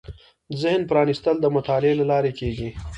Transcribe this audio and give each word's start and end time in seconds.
ذهن 0.61 0.81
پرانېستل 0.89 1.35
د 1.41 1.45
مطالعې 1.55 1.93
له 1.99 2.05
لارې 2.11 2.31
کېږي 2.39 2.69